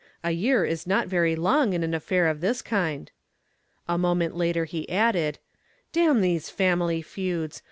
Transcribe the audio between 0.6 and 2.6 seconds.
is not very long in an affair of